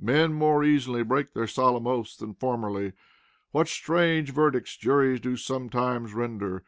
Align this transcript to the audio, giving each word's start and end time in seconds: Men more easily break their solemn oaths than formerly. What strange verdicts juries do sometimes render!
Men 0.00 0.32
more 0.32 0.64
easily 0.64 1.02
break 1.02 1.34
their 1.34 1.46
solemn 1.46 1.86
oaths 1.86 2.16
than 2.16 2.32
formerly. 2.32 2.94
What 3.50 3.68
strange 3.68 4.32
verdicts 4.32 4.78
juries 4.78 5.20
do 5.20 5.36
sometimes 5.36 6.14
render! 6.14 6.64